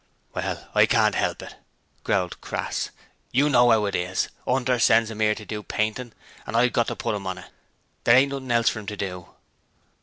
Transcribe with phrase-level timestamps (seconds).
[0.33, 1.57] 'Well, I can't 'elp it,'
[2.03, 2.89] growled Crass.
[3.31, 6.13] 'You know 'ow it is: 'Unter sends 'im 'ere to do paintin',
[6.47, 7.51] and I've got to put 'im on it.
[8.05, 9.29] There ain't nothing else for 'im to do.'